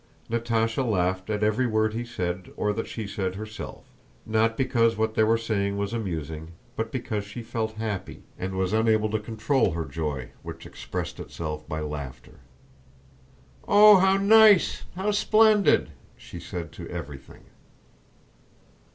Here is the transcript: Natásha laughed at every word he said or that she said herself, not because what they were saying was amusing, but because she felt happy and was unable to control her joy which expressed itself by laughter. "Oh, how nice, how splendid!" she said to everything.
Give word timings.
Natásha 0.31 0.83
laughed 0.83 1.29
at 1.29 1.43
every 1.43 1.67
word 1.67 1.93
he 1.93 2.03
said 2.03 2.51
or 2.57 2.73
that 2.73 2.87
she 2.87 3.05
said 3.05 3.35
herself, 3.35 3.83
not 4.25 4.57
because 4.57 4.97
what 4.97 5.13
they 5.13 5.23
were 5.23 5.37
saying 5.37 5.77
was 5.77 5.93
amusing, 5.93 6.53
but 6.75 6.91
because 6.91 7.23
she 7.23 7.43
felt 7.43 7.73
happy 7.73 8.23
and 8.35 8.55
was 8.57 8.73
unable 8.73 9.11
to 9.11 9.19
control 9.19 9.73
her 9.73 9.85
joy 9.85 10.29
which 10.41 10.65
expressed 10.65 11.19
itself 11.19 11.69
by 11.69 11.81
laughter. 11.81 12.39
"Oh, 13.67 13.97
how 13.97 14.17
nice, 14.17 14.85
how 14.95 15.11
splendid!" 15.11 15.91
she 16.17 16.39
said 16.39 16.71
to 16.71 16.87
everything. 16.87 17.43